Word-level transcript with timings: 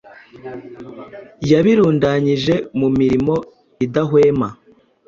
Yabirundanyije 1.51 2.55
mu 2.79 2.87
mirimo 2.99 3.35
idahwema, 3.85 4.47